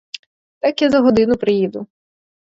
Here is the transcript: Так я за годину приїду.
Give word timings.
Так 0.59 0.81
я 0.81 0.89
за 0.89 0.99
годину 0.99 1.35
приїду. 1.35 1.87